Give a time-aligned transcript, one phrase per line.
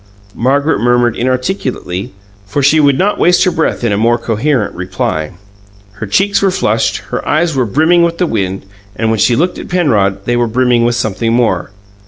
[0.33, 2.11] Margaret murmured inarticulately,
[2.47, 5.33] for she would not waste her breath in a more coherent reply.
[5.91, 8.65] Her cheeks were flushed; her eyes were brimming with the wind,
[8.97, 11.69] but when she looked at Penrod, they were brimming with something more.